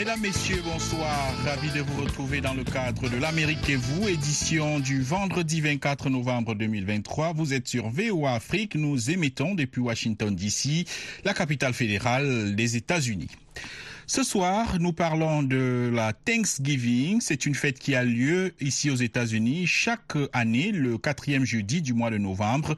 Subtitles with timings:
[0.00, 1.34] Mesdames, Messieurs, bonsoir.
[1.44, 6.08] Ravi de vous retrouver dans le cadre de l'Amérique et vous, édition du vendredi 24
[6.08, 7.34] novembre 2023.
[7.34, 8.76] Vous êtes sur VOA Afrique.
[8.76, 10.86] Nous émettons depuis Washington, D.C.,
[11.26, 13.28] la capitale fédérale des États-Unis.
[14.12, 17.20] Ce soir, nous parlons de la Thanksgiving.
[17.20, 21.94] C'est une fête qui a lieu ici aux États-Unis chaque année, le quatrième jeudi du
[21.94, 22.74] mois de novembre.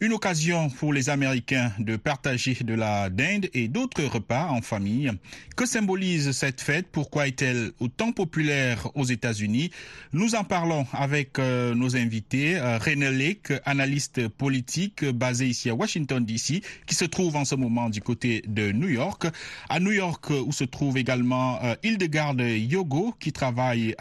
[0.00, 5.12] Une occasion pour les Américains de partager de la dinde et d'autres repas en famille.
[5.54, 6.88] Que symbolise cette fête?
[6.90, 9.70] Pourquoi est-elle autant populaire aux États-Unis?
[10.12, 12.56] Nous en parlons avec euh, nos invités.
[12.56, 17.54] Euh, René Lake, analyste politique basé ici à Washington, D.C., qui se trouve en ce
[17.54, 19.26] moment du côté de New York.
[19.68, 23.94] À New York, où se trouve également euh, Hildegard Yogo, qui travaille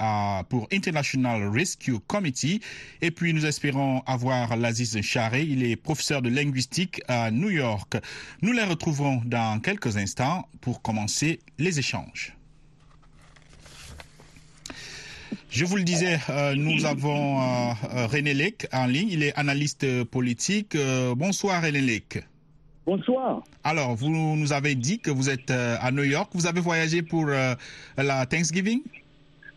[0.50, 2.61] pour International Rescue Committee.
[3.02, 5.44] Et puis, nous espérons avoir l'Aziz Charé.
[5.44, 7.97] Il est professeur de linguistique à New York.
[8.42, 12.33] Nous les retrouverons dans quelques instants pour commencer les échanges.
[15.49, 19.09] Je vous le disais, euh, nous avons euh, euh, René Lec en ligne.
[19.11, 20.75] Il est analyste politique.
[20.75, 22.23] Euh, bonsoir René Lec.
[22.85, 23.43] Bonsoir.
[23.63, 26.31] Alors, vous nous avez dit que vous êtes euh, à New York.
[26.33, 27.53] Vous avez voyagé pour euh,
[27.97, 28.81] la Thanksgiving?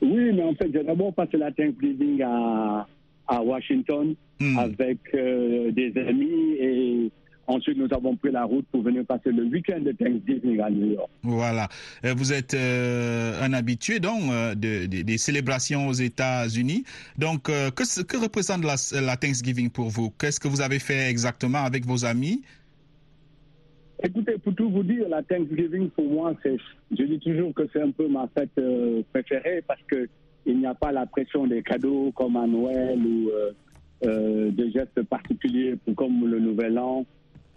[0.03, 2.87] Oui, mais en fait, j'ai d'abord passé la Thanksgiving à,
[3.29, 4.59] à Washington Hmm.
[4.59, 7.09] avec euh, des amis et
[7.47, 10.95] ensuite nous avons pris la route pour venir passer le week-end de Thanksgiving à New
[10.95, 11.09] York.
[11.23, 11.69] Voilà.
[12.03, 14.23] Vous êtes euh, un habitué donc
[14.57, 16.83] de- de- des célébrations aux États-Unis.
[17.17, 20.11] Donc, euh, que, représente la, la Thanksgiving pour vous?
[20.19, 22.43] Qu'est-ce que vous avez fait exactement avec vos amis?
[24.07, 27.91] Écoutez, pour tout vous dire, la Thanksgiving pour moi, je dis toujours que c'est un
[27.91, 30.07] peu ma fête euh, préférée parce que
[30.45, 33.53] il n'y a pas la pression des cadeaux comme à Noël ou euh,
[34.05, 37.07] euh, de gestes particuliers comme le Nouvel An.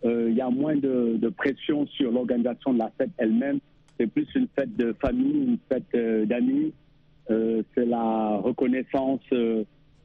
[0.05, 3.59] Euh, il y a moins de, de pression sur l'organisation de la fête elle-même.
[3.99, 6.71] C'est plus une fête de famille, une fête euh, d'amis.
[7.29, 9.19] C'est la reconnaissance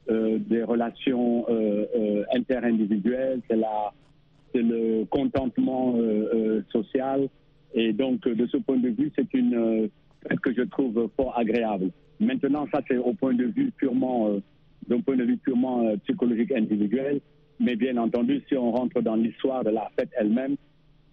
[0.09, 1.45] des relations
[2.35, 3.39] interindividuelles.
[3.49, 3.93] C'est la
[4.61, 7.27] le contentement euh, euh, social.
[7.73, 9.89] Et donc, euh, de ce point de vue, c'est une
[10.27, 11.89] fête que je trouve fort agréable.
[12.19, 14.39] Maintenant, ça, c'est au point de vue purement,
[14.87, 17.19] d'un point de vue purement psychologique individuel.
[17.59, 20.55] Mais bien entendu, si on rentre dans l'histoire de la fête elle-même,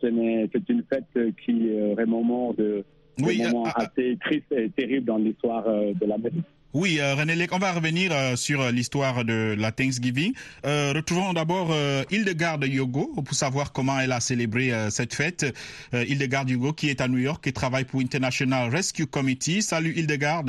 [0.01, 1.71] c'est une fête qui
[2.07, 2.85] moment de,
[3.23, 6.45] Oui, moments euh, assez triste et terrible dans l'histoire de l'Amérique.
[6.73, 10.35] Oui, euh, René Lec, on va revenir euh, sur euh, l'histoire de la Thanksgiving.
[10.63, 15.53] Retrouvons d'abord euh, Hildegard Yogo pour savoir comment elle a célébré cette fête.
[15.95, 19.63] Euh, Hildegard Yogo qui est à New York et travaille pour International Rescue Committee.
[19.63, 20.45] Salut Hildegard.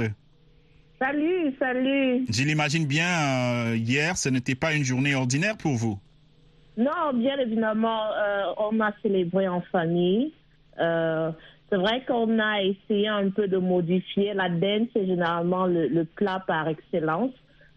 [0.99, 2.25] Salut, salut.
[2.29, 5.97] Je l'imagine bien, hier, ce n'était pas une journée ordinaire pour vous.
[6.77, 8.03] Non, bien évidemment,
[8.59, 10.33] on a célébré en famille.
[11.71, 14.33] C'est vrai qu'on a essayé un peu de modifier.
[14.33, 17.31] La dance, c'est généralement le, le plat par excellence.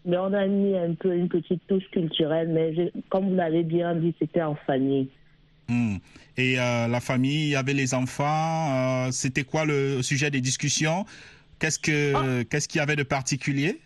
[0.05, 2.49] Mais on a mis un peu une petite touche culturelle.
[2.49, 5.07] Mais je- comme vous l'avez bien dit, c'était en famille.
[5.69, 5.95] Hmm.
[6.37, 9.05] Et euh, la famille, il y avait les enfants.
[9.07, 11.05] euh, C'était quoi le sujet des discussions?
[11.57, 13.79] Qu'est-ce que qu'est-ce qu'il y avait de particulier?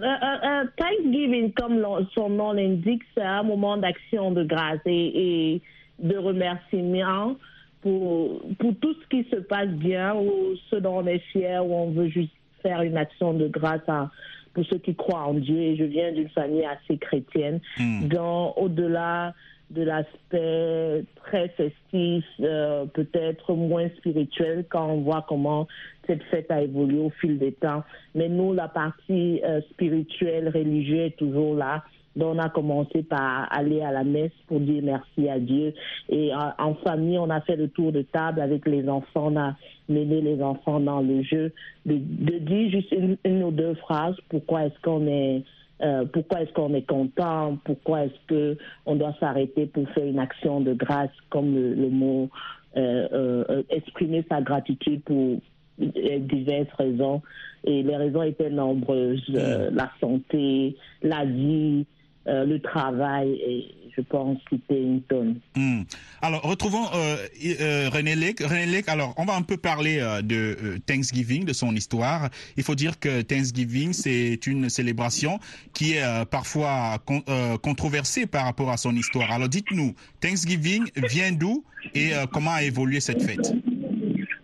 [0.00, 5.62] Euh, Thanksgiving, comme son nom l'indique, c'est un moment d'action de grâce et, et
[5.98, 7.36] de remerciement
[7.86, 11.72] pour, pour tout ce qui se passe bien ou ce dont on est fier ou
[11.72, 14.10] on veut juste faire une action de grâce à,
[14.54, 15.56] pour ceux qui croient en Dieu.
[15.56, 17.60] Et je viens d'une famille assez chrétienne.
[17.78, 18.08] Hmm.
[18.08, 19.34] Donc, au-delà
[19.70, 25.68] de l'aspect très festif, euh, peut-être moins spirituel, quand on voit comment
[26.08, 27.84] cette fête a évolué au fil des temps.
[28.16, 31.84] Mais nous, la partie euh, spirituelle, religieuse est toujours là.
[32.16, 35.74] Donc, on a commencé par aller à la messe pour dire merci à Dieu.
[36.08, 39.28] Et euh, en famille, on a fait le tour de table avec les enfants.
[39.32, 39.54] On a
[39.88, 41.52] mené les enfants dans le jeu
[41.84, 44.16] de, de dire juste une, une ou deux phrases.
[44.28, 45.42] Pourquoi est-ce qu'on est
[45.82, 50.18] euh, pourquoi est-ce qu'on est content, pourquoi est-ce que on doit s'arrêter pour faire une
[50.18, 52.30] action de grâce, comme le, le mot
[52.78, 55.38] euh, euh, exprimer sa gratitude pour
[55.78, 57.22] diverses raisons.
[57.64, 61.86] Et les raisons étaient nombreuses euh, la santé, la vie,
[62.28, 63.32] euh, le travail.
[63.46, 63.64] Et
[63.96, 65.36] je pense, quitter une tonne.
[65.56, 65.80] Hmm.
[66.20, 67.16] Alors, retrouvons euh,
[67.60, 68.40] euh, René Lec.
[68.40, 72.28] René Lec, alors, on va un peu parler euh, de euh, Thanksgiving, de son histoire.
[72.58, 75.38] Il faut dire que Thanksgiving, c'est une célébration
[75.72, 79.32] qui est euh, parfois con- euh, controversée par rapport à son histoire.
[79.32, 81.64] Alors, dites-nous, Thanksgiving vient d'où
[81.94, 83.54] et euh, comment a évolué cette fête?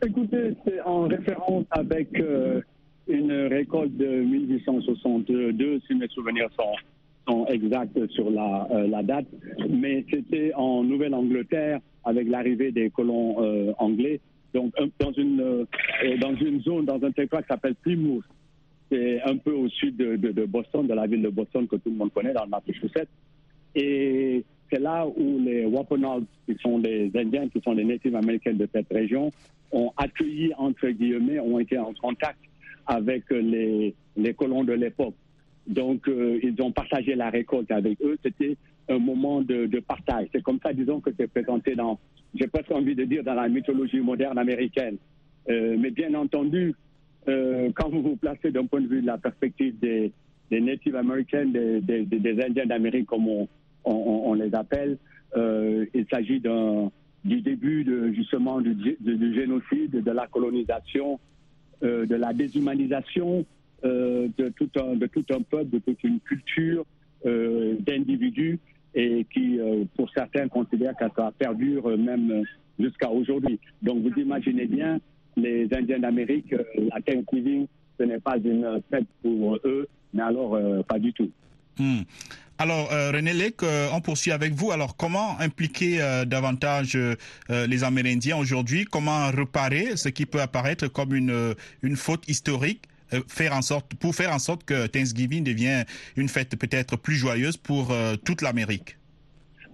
[0.07, 2.63] Écoutez, c'est en référence avec euh,
[3.07, 6.73] une récolte de 1862, si mes souvenirs sont,
[7.27, 9.27] sont exacts sur la, euh, la date,
[9.69, 14.21] mais c'était en Nouvelle-Angleterre avec l'arrivée des colons euh, anglais,
[14.55, 15.65] donc dans une, euh,
[16.21, 18.25] dans une zone, dans un territoire qui s'appelle Plymouth.
[18.91, 21.89] C'est un peu au sud de, de- Boston, de la ville de Boston que tout
[21.91, 23.09] le monde connaît, dans le Massachusetts.
[23.75, 28.53] Et c'est là où les Wampanoags, qui sont les Indiens, qui sont les natifs américains
[28.53, 29.31] de cette région,
[29.71, 32.39] ont accueilli, entre guillemets, ont été en contact
[32.87, 35.15] avec les, les colons de l'époque.
[35.67, 38.17] Donc, euh, ils ont partagé la récolte avec eux.
[38.23, 38.57] C'était
[38.89, 40.27] un moment de, de partage.
[40.33, 41.99] C'est comme ça, disons, que c'est présenté dans,
[42.35, 44.97] j'ai presque envie de dire, dans la mythologie moderne américaine.
[45.49, 46.75] Euh, mais bien entendu,
[47.29, 50.13] euh, quand vous vous placez d'un point de vue de la perspective des,
[50.51, 53.49] des Native Americans, des, des, des- Indiens d'Amérique, comme on,
[53.85, 54.99] on- on les appelle,
[55.37, 56.91] euh, il s'agit d'un
[57.25, 61.21] du début de, justement du, du- du génocide, de la colonisation,
[61.85, 63.45] euh, de la déshumanisation
[63.85, 66.85] euh, de, tout un, de tout un peuple, de toute une culture
[67.27, 68.61] euh, d'individus
[68.95, 72.45] et qui, euh, pour certains, considèrent que ça perdure même
[72.79, 73.59] jusqu'à aujourd'hui.
[73.83, 75.01] Donc vous imaginez bien,
[75.37, 77.67] les Indiens d'Amérique, la Thanksgiving,
[77.99, 81.31] ce n'est pas une fête pour eux, mais alors pas du tout.
[81.77, 82.03] Hmm.
[82.59, 83.63] Alors, euh, René Lec,
[83.93, 84.71] on poursuit avec vous.
[84.71, 86.97] Alors, comment impliquer davantage
[87.49, 88.85] les Amérindiens aujourd'hui?
[88.85, 92.83] Comment réparer ce qui peut apparaître comme une, une faute historique?
[93.29, 95.85] Faire en sorte, pour faire en sorte que Thanksgiving devienne
[96.17, 98.97] une fête peut-être plus joyeuse pour euh, toute l'Amérique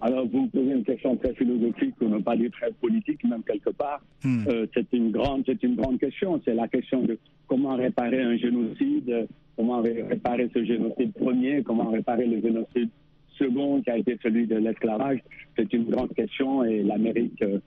[0.01, 3.43] Alors, vous me posez une question très philosophique, pour ne pas dire très politique, même
[3.43, 4.01] quelque part.
[4.23, 4.45] Hmm.
[4.47, 6.41] Euh, c'est une grande, c'est une grande question.
[6.45, 9.25] C'est la question de comment réparer un génocide, euh,
[9.57, 12.89] comment ré- réparer ce génocide premier, comment réparer le génocide
[13.37, 15.19] second qui a été celui de l'esclavage.
[15.57, 17.59] C'est une grande question et l'Amérique euh, euh,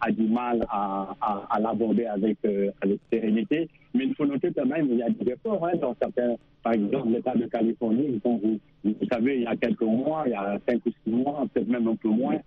[0.00, 3.68] a du mal à, l'aborder avec, euh, avec sérénité.
[3.94, 6.72] Mais il faut noter quand même qu'il y a des efforts hein, dans certains, par
[6.72, 10.58] exemple l'État de Californie, dont vous, savez, il y a quelques mois, il y a
[10.68, 12.38] cinq ou six mois, peut-être même un peu moins,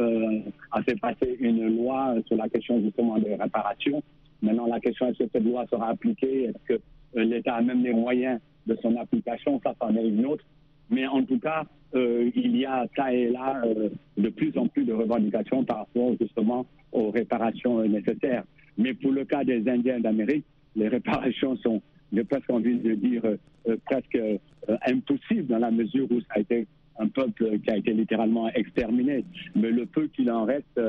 [0.00, 0.40] euh,
[0.72, 4.02] a fait passer une loi sur la question justement des réparations.
[4.42, 6.44] Maintenant, la question est-ce que cette loi sera appliquée?
[6.44, 6.80] Est-ce que
[7.16, 9.60] euh, l'État a même les moyens de son application?
[9.62, 10.44] Ça, c'en est une autre.
[10.90, 11.64] Mais en tout cas,
[11.94, 15.78] euh, il y a ça et là euh, de plus en plus de revendications par
[15.78, 18.44] rapport justement aux réparations nécessaires.
[18.76, 20.44] Mais pour le cas des Indiens d'Amérique,
[20.76, 21.80] les réparations sont,
[22.12, 23.36] j'ai presque envie de dire, euh,
[23.68, 24.38] euh, presque euh,
[24.86, 26.66] impossibles dans la mesure où ça a été
[26.98, 29.24] un peuple qui a été littéralement exterminé.
[29.56, 30.80] Mais le peu qu'il en reste,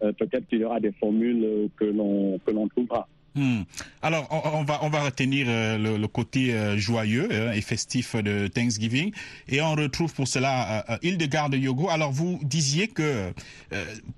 [0.00, 3.08] peut-être qu'il y aura des formules que l'on trouvera.
[3.36, 3.62] Hmm.
[4.00, 8.14] Alors, on, va on va retenir euh, le, le côté euh, joyeux euh, et festif
[8.14, 9.10] de Thanksgiving
[9.48, 11.88] et on retrouve pour cela euh, Hildegarde Yogo.
[11.90, 13.32] Alors, vous disiez que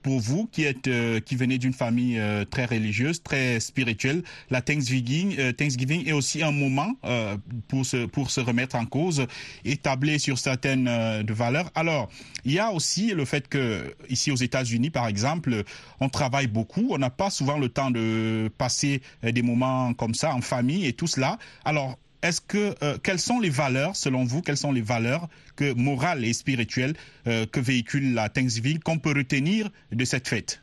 [0.03, 0.91] pour vous qui êtes
[1.25, 2.21] qui venez d'une famille
[2.51, 6.93] très religieuse, très spirituelle, la Thanksgiving Thanksgiving est aussi un moment
[7.69, 9.27] pour se pour se remettre en cause,
[9.65, 10.85] établir sur certaines
[11.23, 11.71] de valeurs.
[11.75, 12.11] Alors,
[12.45, 15.65] il y a aussi le fait que ici aux États-Unis, par exemple,
[16.01, 20.35] on travaille beaucoup, on n'a pas souvent le temps de passer des moments comme ça
[20.35, 21.39] en famille et tout cela.
[21.65, 25.75] Alors, est-ce que euh, quelles sont les valeurs, selon vous, quelles sont les valeurs que
[25.75, 26.95] morales et spirituelles
[27.27, 30.61] euh, que véhicule la Thanksgiving qu'on peut retenir de cette fête?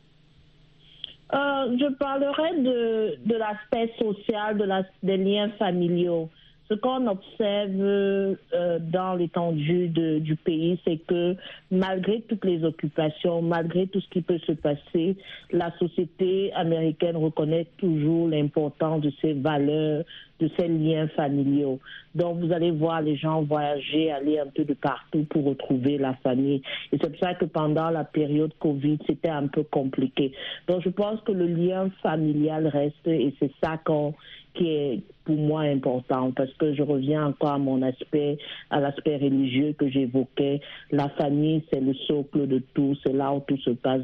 [1.32, 6.28] Euh, je parlerai de, de l'aspect social, de la, des liens familiaux.
[6.68, 8.36] Ce qu'on observe euh,
[8.80, 11.36] dans l'étendue du pays, c'est que
[11.70, 15.16] malgré toutes les occupations, malgré tout ce qui peut se passer,
[15.50, 20.04] la société américaine reconnaît toujours l'importance de ces valeurs,
[20.40, 21.78] de ces liens familiaux.
[22.14, 26.14] Donc vous allez voir les gens voyager, aller un peu de partout pour retrouver la
[26.14, 26.62] famille.
[26.92, 30.32] Et c'est pour ça que pendant la période Covid, c'était un peu compliqué.
[30.66, 34.14] Donc je pense que le lien familial reste et c'est ça qu'on
[34.54, 38.38] qui est pour moi important parce que je reviens encore à mon aspect,
[38.70, 40.60] à l'aspect religieux que j'évoquais.
[40.90, 44.02] La famille, c'est le socle de tout, c'est là où tout se passe.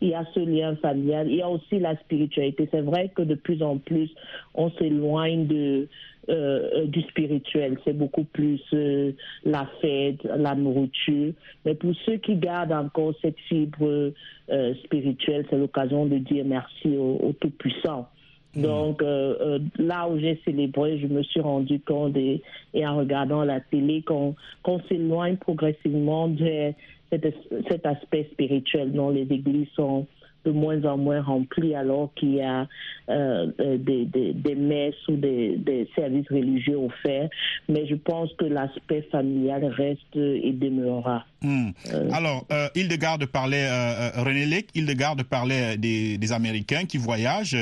[0.00, 2.68] Il y a ce lien familial, il y a aussi la spiritualité.
[2.70, 4.10] C'est vrai que de plus en plus,
[4.54, 5.88] on s'éloigne de
[6.30, 7.78] euh, du spirituel.
[7.86, 9.12] C'est beaucoup plus euh,
[9.44, 11.32] la fête, la nourriture.
[11.64, 14.12] Mais pour ceux qui gardent encore cette fibre
[14.50, 18.08] euh, spirituelle, c'est l'occasion de dire merci au, au Tout-Puissant.
[18.54, 22.42] Donc euh, euh, là où j'ai célébré, je me suis rendu compte et,
[22.74, 24.34] en regardant la télé qu'on
[24.88, 26.74] s'éloigne progressivement des,
[27.10, 30.06] cet, aspect spirituel dont les églises sont
[30.44, 32.66] de moins en moins rempli alors qu'il y a
[33.10, 37.28] euh, des, messes ou des, des, services religieux offerts.
[37.68, 41.24] Mais je pense que l'aspect familial reste et demeurera.
[41.40, 41.70] Mmh.
[41.92, 47.56] Euh, alors, euh, Hildegarde parlait, euh, René Lec, Hildegarde parlait des, des, Américains qui voyagent,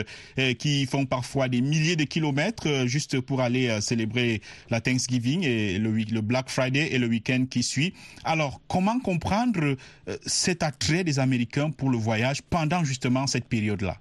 [0.58, 4.40] qui font parfois des milliers de kilomètres juste pour aller célébrer
[4.70, 7.92] la Thanksgiving et le, le Black Friday et le week-end qui suit.
[8.24, 9.76] Alors, comment comprendre
[10.22, 13.96] cet attrait des Américains pour le voyage pendant justement cette période-là?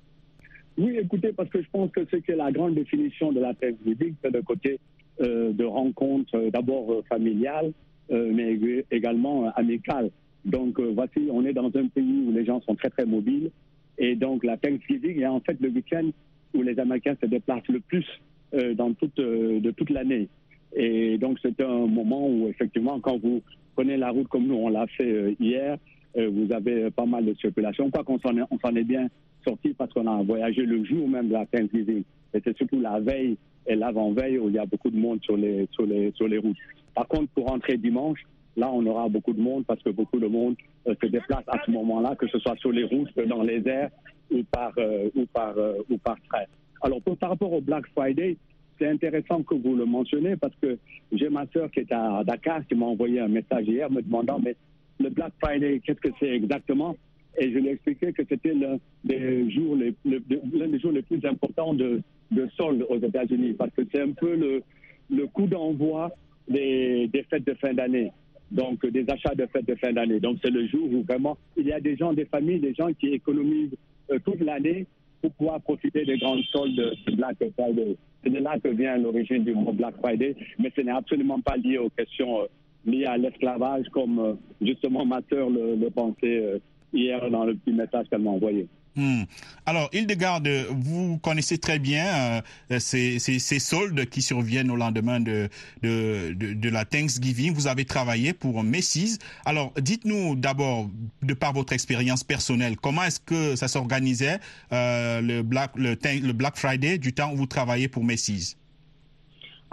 [0.78, 4.16] Oui, écoutez, parce que je pense que c'est que la grande définition de la Thanksgiving,
[4.22, 4.80] c'est le côté
[5.20, 8.58] de rencontre d'abord familiale, euh, mais
[8.92, 10.12] également amical.
[10.46, 13.50] Donc euh, voici, on est dans un pays où les gens sont très très mobiles
[13.98, 16.10] et donc la Thanksgiving est en fait le week-end
[16.54, 18.06] où les Américains se déplacent le plus
[18.54, 20.30] euh, dans toute, de toute l'année.
[20.76, 23.42] Et donc c'est un moment où effectivement quand vous
[23.76, 25.78] prenez la route comme nous on l'a fait hier,
[26.16, 27.90] vous avez pas mal de circulation.
[27.90, 29.10] Quoi qu'on s'en est, est bien
[29.46, 32.04] sorti parce qu'on a voyagé le jour même de la Thanksgiving.
[32.36, 35.38] Et c'est surtout la veille et l'avant-veille où il y a beaucoup de monde sur
[35.38, 36.58] les, sur les, sur les routes.
[36.94, 38.20] Par contre, pour rentrer dimanche,
[38.58, 40.56] là, on aura beaucoup de monde parce que beaucoup de monde
[40.88, 43.90] euh, se déplace à ce moment-là, que ce soit sur les routes, dans les airs
[44.32, 46.44] ou par, euh, ou par, euh, ou par train.
[46.82, 48.38] Alors, par rapport au Black Friday,
[48.78, 50.78] c'est intéressant que vous le mentionnez parce que
[51.14, 54.40] j'ai ma sœur qui est à Dakar qui m'a envoyé un message hier me demandant
[54.44, 54.56] mais
[55.00, 56.96] le Black Friday, qu'est-ce que c'est exactement?
[57.38, 61.24] Et je lui ai expliqué que c'était l'un des jours l'un des jours les plus
[61.26, 62.02] importants de,
[62.32, 64.64] de solde aux États-Unis parce que c'est un peu le,
[65.10, 66.12] le coup d'envoi
[66.48, 68.12] des, des fêtes de fin d'année,
[68.52, 70.20] donc des achats de fêtes de fin d'année.
[70.20, 72.92] Donc c'est le jour où vraiment il y a des gens, des familles, des gens
[72.94, 73.76] qui économisent
[74.12, 74.86] euh, toute l'année
[75.22, 77.96] pour pouvoir profiter des grandes soldes de Black Friday.
[78.24, 81.58] C'est de là que vient l'origine du mot Black Friday, mais ce n'est absolument pas
[81.58, 82.46] lié aux questions euh,
[82.86, 86.62] liées à l'esclavage comme euh, justement ma le, le pensait
[86.94, 88.68] hier dans le petit message qu'elle m'a envoyé.
[88.96, 89.24] Hmm.
[89.66, 93.20] Alors, Hildegarde, vous connaissez très bien euh, ces,
[93.60, 95.50] soldes qui surviennent au lendemain de,
[95.82, 97.54] de, la Thanksgiving.
[97.54, 99.20] Vous avez travaillé pour Macy's.
[99.44, 100.90] Alors, dites-nous d'abord,
[101.24, 104.40] de par votre expérience personnelle, comment est-ce que ça s'organisait
[104.72, 108.56] euh, le, Black, le, le Black Friday du temps où vous travaillez pour Macy's?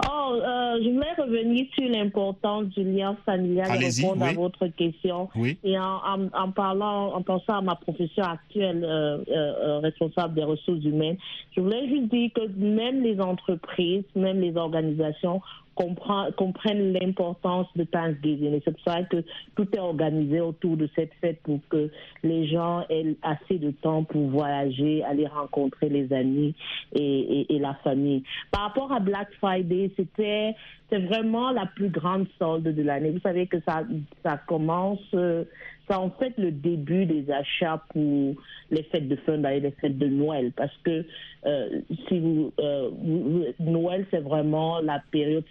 [0.05, 4.29] Oh, euh, je voulais revenir sur l'importance du lien familial et répondre oui.
[4.29, 5.29] à votre question.
[5.35, 5.57] Oui.
[5.63, 10.43] Et en, en, en, parlant, en pensant à ma profession actuelle, euh, euh, responsable des
[10.43, 11.17] ressources humaines,
[11.55, 15.41] je voulais juste dire que même les entreprises, même les organisations
[15.75, 18.53] comprennent l'importance de Thanksgiving.
[18.53, 19.23] Et c'est pour ça que
[19.55, 21.89] tout est organisé autour de cette fête pour que
[22.23, 26.53] les gens aient assez de temps pour voyager, aller rencontrer les amis
[26.93, 28.23] et, et, et la famille.
[28.51, 30.55] Par rapport à Black Friday, c'était
[30.93, 33.09] c'est vraiment la plus grande solde de l'année.
[33.09, 33.81] Vous savez que ça,
[34.23, 38.35] ça commence, c'est en fait le début des achats pour
[38.69, 41.03] les fêtes de fin d'année, les fêtes de Noël, parce que
[41.45, 45.43] euh, si euh, vous Noël c'est vraiment la période,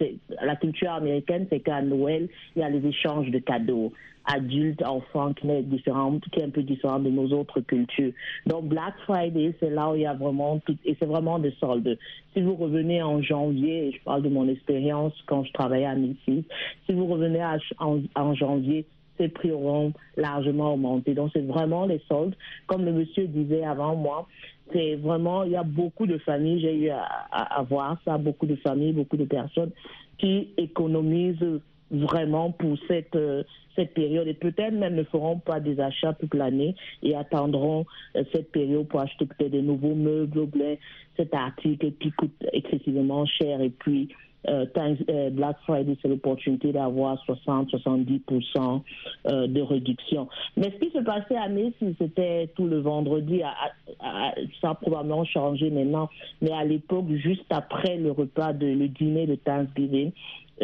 [0.43, 3.93] la culture américaine, c'est qu'à Noël il y a les échanges de cadeaux
[4.25, 8.13] adultes, enfants, qui est différent, qui est un peu différent de nos autres cultures.
[8.47, 11.99] Donc Black Friday, c'est là où il y a vraiment et c'est vraiment des soldes.
[12.35, 16.45] Si vous revenez en janvier, je parle de mon expérience quand je travaillais à Macy's,
[16.87, 17.43] si vous revenez
[17.79, 18.87] en, janvier,
[19.19, 21.15] ces prix auront largement augmenté.
[21.15, 22.35] Donc c'est vraiment les soldes.
[22.67, 24.29] Comme le monsieur disait avant moi,
[24.73, 28.57] c'est vraiment, il y a beaucoup de familles, j'ai eu à voir ça, beaucoup de
[28.57, 29.71] familles, beaucoup de personnes
[30.19, 31.61] qui économisent
[31.93, 33.45] vraiment pour cette, euh,
[33.77, 38.25] cette période et peut-être même ne feront pas des achats toute l'année et attendront euh,
[38.33, 40.77] cette période pour acheter peut-être des nouveaux meubles ou bien
[41.17, 44.09] cet article qui coûte excessivement cher et puis
[44.49, 48.83] euh, Black Friday, c'est l'opportunité d'avoir 60-70%
[49.27, 50.29] euh, de réduction.
[50.57, 53.43] Mais ce qui se passait à Macy's, c'était tout le vendredi.
[54.61, 56.09] Ça a probablement changé maintenant.
[56.41, 60.13] Mais à l'époque, juste après le repas, de, le dîner de Thanksgiving,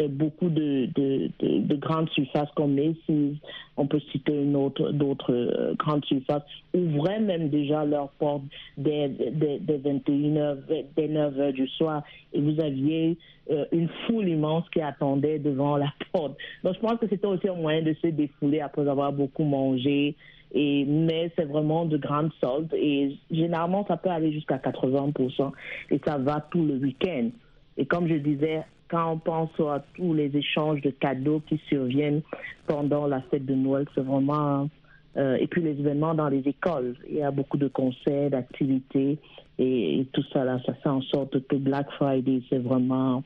[0.07, 3.37] beaucoup de, de, de, de, grandes surfaces comme Macy's,
[3.77, 8.43] on peut citer d'autres euh, grandes surfaces, ouvraient même déjà leurs portes
[8.77, 10.57] dès 21h,
[10.95, 12.03] dès 9h du soir,
[12.33, 13.17] et vous aviez
[13.51, 16.37] euh, une foule immense qui attendait devant la porte.
[16.63, 20.15] Donc je pense que c'était aussi un moyen de se défouler après avoir beaucoup mangé.
[20.51, 25.51] Et, mais c'est vraiment de grandes soldes et généralement ça peut aller jusqu'à 80%
[25.91, 27.29] et ça va tout le week-end.
[27.77, 32.21] Et comme je disais, quand on pense à tous les échanges de cadeaux qui surviennent
[32.67, 34.69] pendant la fête de Noël, c'est vraiment...
[35.17, 36.95] Euh, et puis les événements dans les écoles.
[37.09, 39.17] Il y a beaucoup de concerts, d'activités
[39.57, 43.23] et, et, tout ça là, ça fait en sorte que Black Friday, c'est vraiment...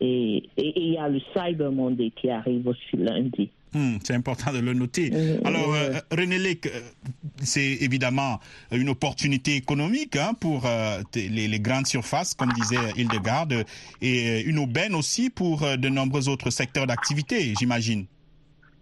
[0.00, 3.50] Et il y a le Cyber Monday qui arrive aussi lundi.
[3.74, 5.10] Hmm, c'est important de le noter.
[5.44, 6.80] Alors, euh, René Lec, euh,
[7.44, 8.38] c'est évidemment
[8.72, 13.64] une opportunité économique hein, pour euh, les, grandes surfaces, comme disait Hildegarde,
[14.02, 18.06] et une aubaine aussi pour de nombreux autres secteurs d'activité, j'imagine.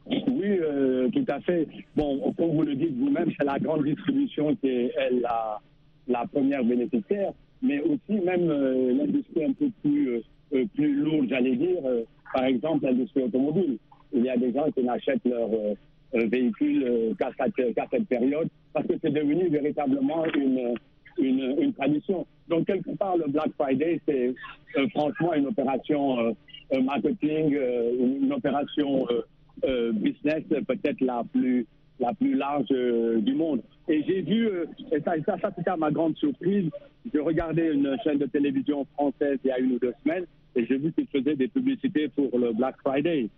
[0.06, 0.58] Oui,
[1.12, 1.68] tout à fait.
[1.94, 5.60] Bon, comme vous le dites vous-même, c'est la grande distribution qui est la,
[6.08, 10.22] la première bénéficiaire, mais aussi même l'industrie un peu plus,
[10.74, 11.82] plus lourde, j'allais dire,
[12.34, 13.78] par exemple l'industrie automobile
[14.12, 15.48] il y a des gens qui n'achètent leur
[16.14, 17.30] euh, euh, véhicule euh, qu'à
[17.90, 20.74] cette, période parce que c'est devenu véritablement une,
[21.18, 22.26] une, tradition.
[22.48, 24.34] Donc, quelque part, le Black Friday, c'est
[24.90, 26.34] franchement une opération
[26.84, 27.56] marketing,
[28.00, 29.06] une, opération
[29.92, 31.66] business peut-être la plus,
[32.00, 33.60] la plus large du monde.
[33.88, 34.48] Et j'ai vu,
[34.90, 36.70] et ça, ça, ça c'était à ma grande surprise,
[37.12, 40.66] j'ai regardé une chaîne de télévision française il y a une ou deux semaines et
[40.66, 43.28] j'ai vu qu'ils faisaient des publicités pour le Black Friday.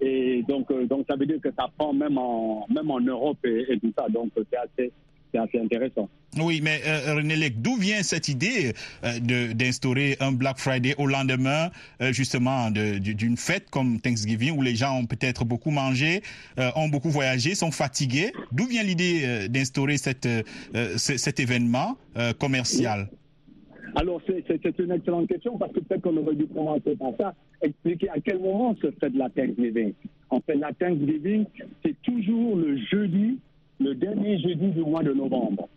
[0.00, 3.38] Et donc, euh, donc ça veut dire que ça prend même en, même en Europe
[3.44, 4.06] et, tout ça.
[4.08, 4.92] Donc, c'est assez,
[5.36, 6.08] assez intéressant.
[6.36, 8.74] Oui, mais euh, René Lec, d'où vient cette idée
[9.04, 9.18] euh,
[9.54, 14.96] d'instaurer un Black Friday au lendemain, euh, justement, d'une fête comme Thanksgiving, où les gens
[14.96, 16.22] ont peut-être beaucoup mangé,
[16.76, 18.32] ont beaucoup voyagé, sont fatigués?
[18.52, 21.96] D'où vient l'idée d'instaurer cet événement
[22.38, 23.08] commercial?
[23.94, 28.08] Alors, c'est une excellente question parce que peut-être qu'on aurait dû commencer par ça, expliquer
[28.10, 29.92] à quel moment se fait la Thanksgiving.
[30.30, 31.46] En fait, la Thanksgiving,
[31.84, 33.38] c'est toujours le jeudi,
[33.80, 35.68] le dernier jeudi du mois de novembre.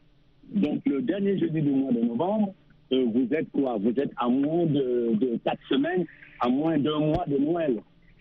[0.53, 2.53] Donc, le dernier jeudi du mois de novembre,
[2.91, 3.77] euh, vous êtes quoi?
[3.77, 6.05] Vous êtes à moins de, quatre semaines,
[6.41, 7.77] à moins d'un mois de Noël.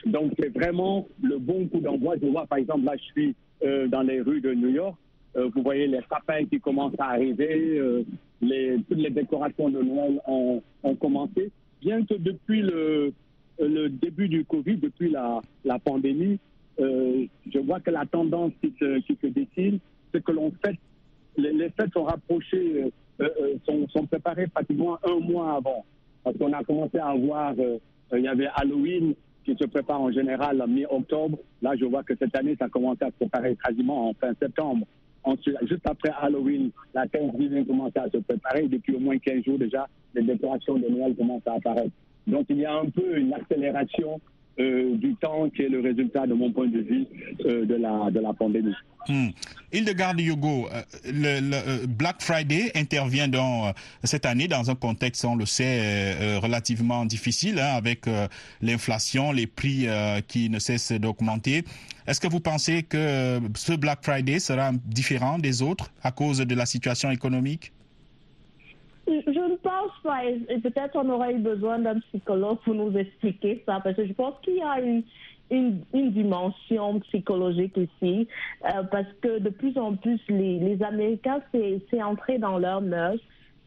[0.06, 2.14] Donc, c'est vraiment le bon coup d'envoi.
[2.22, 4.96] Je vois, par exemple, là, je suis euh, dans les rues de New York.
[5.36, 7.80] Euh, vous voyez les sapins qui commencent à arriver,
[8.40, 10.62] les, toutes les décorations de Noël ont,
[11.00, 11.50] commencé.
[11.80, 13.12] Bien que depuis le,
[13.88, 16.38] début du Covid, depuis la, pandémie,
[16.80, 19.78] euh, je vois que la tendance qui se, qui dessine,
[20.12, 20.32] c'est que
[21.36, 25.84] les, fêtes sont rapprochées, euh, euh, sont, préparées pratiquement un mois avant.
[26.24, 27.54] Parce qu'on a commencé à voir,
[28.12, 31.38] il y avait Halloween qui se prépare en général mi-octobre.
[31.62, 34.32] Là, je vois que cette année, ça a commencé à se préparer quasiment en fin
[34.40, 34.86] septembre.
[35.62, 38.68] Juste après Halloween, la Thanksgiving commence à se préparer.
[38.68, 41.92] Depuis au moins 15 jours déjà, les décorations de Noël commencent à apparaître.
[42.26, 44.20] Donc il y a un peu une accélération
[44.60, 47.06] euh, du temps qui est le résultat, de mon point de vue,
[47.46, 48.74] euh, de, la, de la pandémie.
[49.08, 49.28] Hmm.
[49.72, 53.72] Hildegarde Hugo, euh, le, Black Friday intervient dans,
[54.04, 58.04] cette année dans un contexte, on le sait, relativement difficile, hein, avec
[58.60, 59.86] l'inflation, les prix
[60.28, 61.64] qui ne cessent d'augmenter.
[62.06, 66.54] Est-ce que vous pensez que ce Black Friday sera différent des autres à cause de
[66.54, 67.72] la situation économique?
[69.26, 73.62] Je ne pense pas, et peut-être on aurait eu besoin d'un psychologue pour nous expliquer
[73.66, 75.02] ça, parce que je pense qu'il y a une,
[75.50, 78.28] une, dimension psychologique ici,
[78.64, 83.18] euh, parce que de plus en plus, les, Américains, c'est entré dans leur mœurs.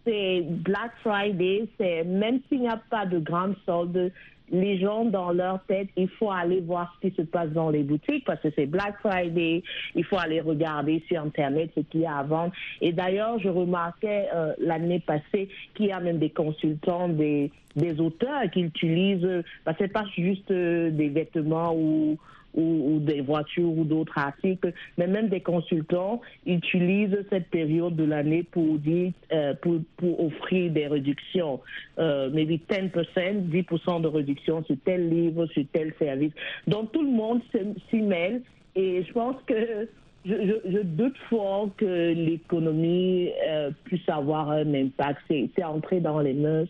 [0.05, 4.11] C'est Black Friday, c'est même s'il n'y a pas de grandes soldes,
[4.51, 7.83] les gens dans leur tête, il faut aller voir ce qui se passe dans les
[7.83, 9.63] boutiques parce que c'est Black Friday,
[9.95, 12.53] il faut aller regarder sur Internet ce qu'il y a à vendre.
[12.81, 17.99] Et d'ailleurs, je remarquais euh, l'année passée qu'il y a même des consultants, des, des
[17.99, 22.17] auteurs qui utilisent, parce que c'est pas juste euh, des vêtements ou
[22.53, 28.43] ou, des voitures ou d'autres articles, mais même des consultants utilisent cette période de l'année
[28.43, 31.59] pour dire, euh, pour, pour, offrir des réductions,
[31.99, 36.33] euh, maybe 10%, 10% de réduction sur tel livre, sur tel service.
[36.67, 37.41] Donc tout le monde
[37.89, 38.41] s'y mêle
[38.75, 39.87] et je pense que
[40.25, 40.33] je,
[40.65, 45.19] je, doute fort que l'économie euh, puisse avoir un impact.
[45.29, 46.69] C'est entrer dans les mœurs,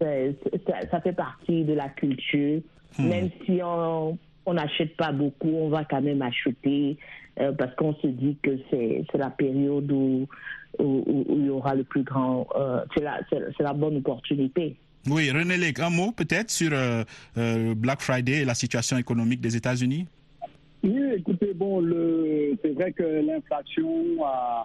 [0.00, 0.06] ça,
[0.90, 2.60] ça, fait partie de la culture,
[2.98, 3.08] hmm.
[3.08, 6.96] même si on on n'achète pas beaucoup, on va quand même acheter
[7.40, 10.26] euh, parce qu'on se dit que c'est la période où,
[10.78, 13.20] où, il y aura le plus grand, euh, c'est la,
[13.58, 14.76] la, bonne opportunité.
[15.08, 17.04] Oui, René Lec, un mot peut-être sur euh,
[17.74, 20.06] Black Friday et la situation économique des États-Unis?
[20.82, 21.82] Oui, écoutez, bon,
[22.62, 24.64] c'est vrai que l'inflation a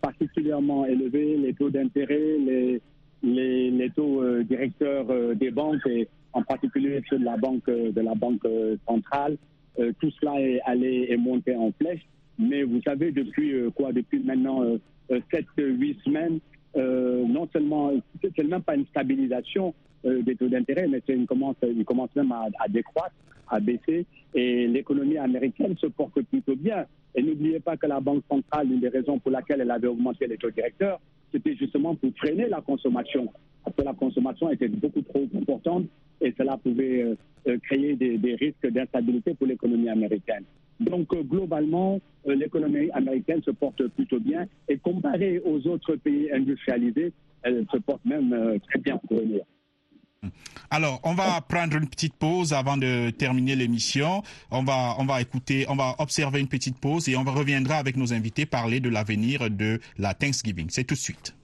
[0.00, 2.80] particulièrement élevé les taux d'intérêt, les,
[3.22, 8.14] les, les, taux directeurs des banques et en particulier ceux de la banque, de la
[8.14, 8.46] banque
[8.86, 9.36] centrale.
[9.78, 12.04] Euh, tout cela est allé et monté en flèche.
[12.38, 14.62] Mais vous savez, depuis euh, quoi Depuis maintenant
[15.10, 15.20] 7-8
[15.60, 16.38] euh, semaines,
[16.76, 22.14] non seulement, c'est même pas une stabilisation des taux d'intérêt, mais une commence, il commence
[22.14, 23.14] même à, décroître,
[23.48, 24.06] à baisser.
[24.32, 26.86] Et l'économie américaine se porte plutôt bien.
[27.16, 30.28] Et n'oubliez pas que la Banque centrale, une des raisons pour laquelle elle avait augmenté
[30.28, 31.00] les taux directeurs,
[31.32, 33.32] c'était justement pour freiner la consommation.
[33.64, 35.86] Parce que la consommation était beaucoup trop importante
[36.20, 37.14] et cela pouvait euh,
[37.48, 40.44] euh, créer des, risques d'instabilité pour l'économie américaine.
[40.80, 44.46] Donc, euh, globalement, l'économie américaine se porte plutôt bien.
[44.68, 47.12] Et comparée aux autres pays industrialisés,
[47.42, 49.42] elle se porte même très bien pour venir.
[50.70, 54.22] Alors, on va prendre une petite pause avant de terminer l'émission.
[54.50, 57.96] On va, on va écouter, on va observer une petite pause et on reviendra avec
[57.96, 60.68] nos invités parler de l'avenir de la Thanksgiving.
[60.70, 61.34] C'est tout de suite.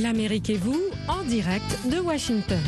[0.00, 2.58] L'Amérique et vous, en direct de Washington.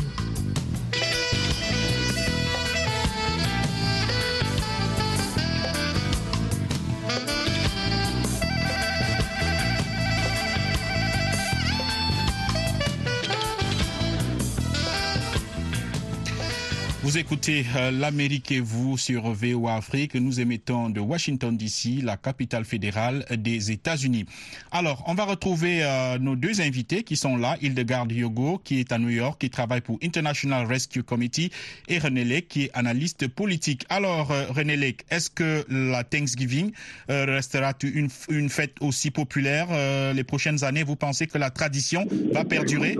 [17.13, 20.15] Vous écoutez euh, l'Amérique et vous sur VOA Afrique.
[20.15, 24.25] Nous émettons de Washington DC, la capitale fédérale des États-Unis.
[24.71, 27.55] Alors, on va retrouver euh, nos deux invités qui sont là.
[27.61, 31.51] Hildegard Yogo, qui est à New York, qui travaille pour International Rescue Committee,
[31.87, 33.85] et René Lec, qui est analyste politique.
[33.89, 36.71] Alors, euh, René Lec, est-ce que la Thanksgiving
[37.11, 40.81] euh, restera une, une, fête aussi populaire euh, les prochaines années?
[40.81, 42.97] Vous pensez que la tradition va perdurer?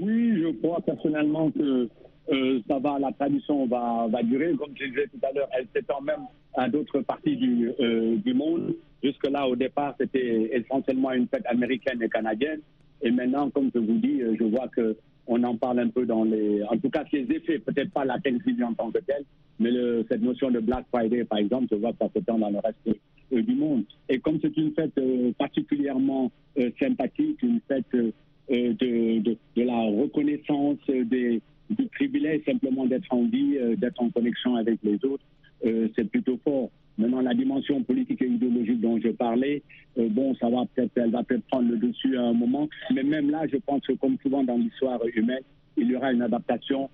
[0.00, 1.90] Oui, je crois personnellement que
[2.32, 4.54] euh, ça va, la tradition va, va durer.
[4.54, 8.34] Comme je disais tout à l'heure, elle s'étend même à d'autres parties du, euh, du
[8.34, 8.74] monde.
[9.02, 12.60] Jusque-là, au départ, c'était essentiellement une fête américaine et canadienne.
[13.02, 16.24] Et maintenant, comme je vous dis, je vois que on en parle un peu dans
[16.24, 16.62] les...
[16.64, 19.24] En tout cas, ses effets, peut-être pas la Thanksgiving en tant que telle,
[19.58, 22.50] mais le, cette notion de Black Friday, par exemple, je vois que ça s'étend dans
[22.50, 22.98] le reste
[23.32, 23.84] euh, du monde.
[24.08, 28.12] Et comme c'est une fête euh, particulièrement euh, sympathique, une fête de,
[28.50, 34.56] de, de, la reconnaissance des du privilège simplement d'être en vie, euh, d'être en connexion
[34.56, 35.24] avec les autres,
[35.64, 36.70] euh, c'est plutôt fort.
[36.96, 39.62] Maintenant, la dimension politique et idéologique dont je parlais,
[39.98, 43.42] euh, bon, ça va peut-être, elle prendre le dessus à un moment, mais même là,
[43.50, 45.42] je pense que comme souvent dans l'histoire humaine,
[45.76, 46.88] il y aura une adaptation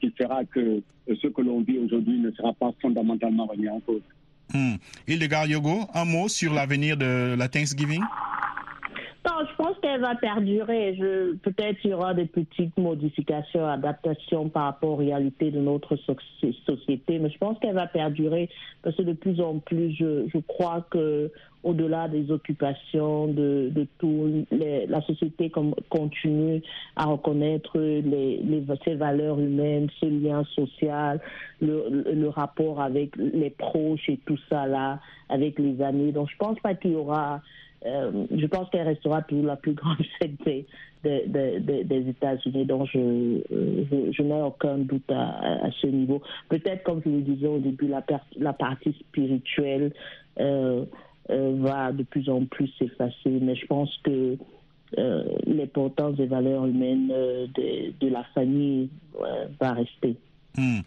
[0.00, 4.02] qui fera que ce que l'on vit aujourd'hui ne sera pas fondamentalement remis en cause.
[4.52, 4.76] Hmm.
[5.08, 8.02] Hildegard Yogo, un mot sur l'avenir de la Thanksgiving?
[9.26, 10.96] Non, je pense qu'elle va perdurer.
[10.98, 15.96] Je, peut-être il y aura des petites modifications, adaptations par rapport aux réalités de notre
[15.96, 16.14] so
[16.66, 18.50] société, mais je pense qu'elle va perdurer
[18.82, 21.30] parce que de plus en plus, je, je crois que
[21.62, 25.50] au-delà des occupations de, de tout, la société
[25.88, 26.62] continue
[26.94, 31.20] à reconnaître les, les, ces valeurs humaines, ce lien social,
[31.62, 36.12] le, le, rapport avec les proches et tout ça là, avec les amis.
[36.12, 37.40] Donc je pense pas qu'il y aura
[37.86, 40.64] euh, je pense qu'elle restera toujours la plus grande fête
[41.04, 43.40] des, États-Unis, donc je,
[44.10, 46.22] je n'ai aucun doute à, ce niveau.
[46.48, 48.02] Peut-être, comme je le disais au début, la,
[48.38, 49.92] la partie spirituelle
[50.40, 50.84] euh,
[51.30, 54.36] euh, va de plus en plus s'effacer, mais je pense que
[54.98, 58.90] euh, l'importance des valeurs humaines euh, de, de, la famille
[59.58, 60.16] va rester.
[60.56, 60.80] Hmm.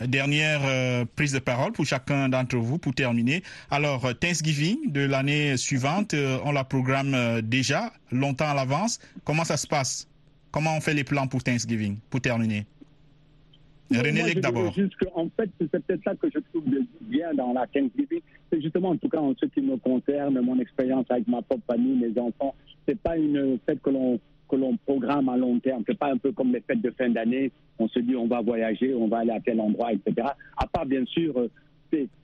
[0.00, 3.42] Dernière euh, prise de parole pour chacun d'entre vous pour terminer.
[3.70, 8.98] Alors, Thanksgiving de l'année suivante, euh, on la programme euh, déjà longtemps à l'avance.
[9.24, 10.08] Comment ça se passe?
[10.50, 12.66] Comment on fait les plans pour Thanksgiving pour terminer?
[13.90, 14.74] René Lec d'abord.
[15.14, 16.64] En fait, c'est peut-être ça que je trouve
[17.02, 18.20] bien dans la Thanksgiving.
[18.50, 21.64] C'est justement, en tout cas, en ce qui me concerne, mon expérience avec ma propre
[21.68, 22.54] famille, mes enfants,
[22.88, 25.82] c'est pas une fête que l'on que l'on programme à long terme.
[25.86, 27.52] C'est pas un peu comme les fêtes de fin d'année.
[27.78, 30.28] On se dit on va voyager, on va aller à tel endroit, etc.
[30.56, 31.50] À part bien sûr, euh,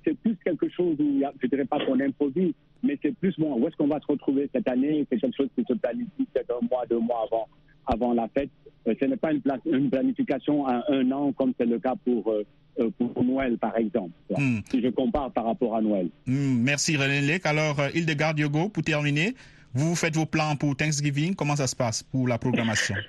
[0.04, 2.52] c'est plus quelque chose où je dirais pas qu'on improvise,
[2.83, 3.54] mais c'est plus bon.
[3.56, 5.06] Où est-ce qu'on va se retrouver cette année?
[5.11, 7.48] C'est quelque chose qui se planifie peut-être un mois, deux mois avant
[7.87, 8.50] avant la fête.
[8.87, 12.30] Euh, ce n'est pas une, une, planification à un an comme c'est le cas pour
[12.30, 12.44] euh,
[12.98, 14.12] pour Noël, par exemple.
[14.30, 14.61] Mm.
[14.70, 16.09] Si je compare par rapport à Noël.
[16.26, 17.44] Mm, merci René Lec.
[17.46, 19.35] Alors, Hildegard Yogo, pour terminer,
[19.74, 21.35] vous faites vos plans pour Thanksgiving?
[21.35, 22.96] Comment ça se passe pour la programmation?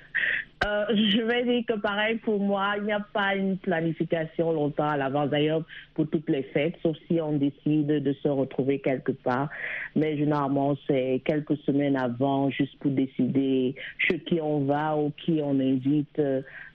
[0.64, 4.90] Euh, je vais dire que pareil pour moi, il n'y a pas une planification longtemps
[4.90, 5.30] à l'avance.
[5.30, 9.48] D'ailleurs, pour toutes les fêtes, sauf si on décide de se retrouver quelque part.
[9.96, 15.40] Mais généralement, c'est quelques semaines avant, juste pour décider chez qui on va ou qui
[15.42, 16.20] on invite.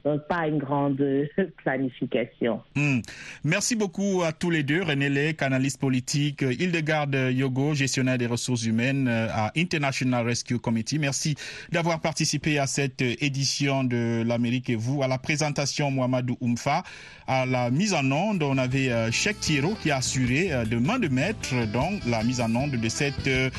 [0.06, 0.98] Donc, pas une grande
[1.64, 2.62] planification.
[2.76, 3.00] Hmm.
[3.44, 8.66] Merci beaucoup à tous les deux, René Lec, analyste politique, Hildegard Yogo, gestionnaire des ressources
[8.66, 11.00] humaines à International Rescue Committee.
[11.00, 11.36] Merci
[11.72, 15.04] d'avoir participé à cette édition de l'Amérique et vous.
[15.04, 16.84] À la présentation, Mohamedou Oumfa.
[17.28, 20.78] À la mise en onde, on avait euh, Cheikh Thiro qui a assuré euh, de
[20.78, 23.50] main de maître donc la mise en onde de cette euh,